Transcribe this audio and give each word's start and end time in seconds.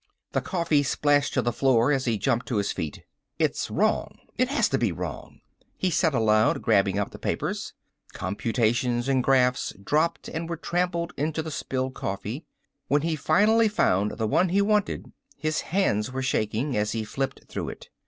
The 0.31 0.41
coffee 0.41 0.81
splashed 0.81 1.35
to 1.35 1.43
the 1.43 1.53
floor 1.53 1.91
as 1.91 2.05
he 2.05 2.17
jumped 2.17 2.47
to 2.47 2.55
his 2.55 2.71
feet. 2.71 3.03
"It's 3.37 3.69
wrong... 3.69 4.17
it 4.35 4.47
has 4.47 4.67
to 4.69 4.79
be 4.79 4.91
wrong!" 4.91 5.41
he 5.77 5.91
said 5.91 6.15
aloud, 6.15 6.63
grabbing 6.63 6.97
up 6.97 7.11
the 7.11 7.19
papers. 7.19 7.73
Computations 8.11 9.07
and 9.07 9.23
graphs 9.23 9.73
dropped 9.73 10.27
and 10.27 10.49
were 10.49 10.57
trampled 10.57 11.13
into 11.17 11.43
the 11.43 11.51
spilled 11.51 11.93
coffee. 11.93 12.43
When 12.87 13.03
he 13.03 13.15
finally 13.15 13.67
found 13.67 14.17
the 14.17 14.25
one 14.25 14.49
he 14.49 14.59
wanted 14.63 15.11
his 15.37 15.61
hands 15.61 16.11
were 16.11 16.23
shaking 16.23 16.75
as 16.75 16.93
he 16.93 17.03
flipped 17.03 17.41
through 17.47 17.69
it. 17.69 17.89